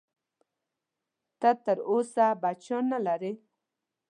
[1.39, 3.31] ته تر اوسه بچیان نه لرې؟